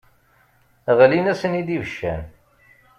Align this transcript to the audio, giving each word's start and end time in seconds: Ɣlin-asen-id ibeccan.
Ɣlin-asen-id 0.97 1.69
ibeccan. 1.75 2.23